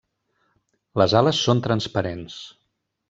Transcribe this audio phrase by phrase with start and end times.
[1.01, 2.39] Les ales són transparents.